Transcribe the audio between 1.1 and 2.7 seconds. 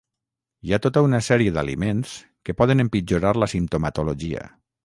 sèrie d'aliments que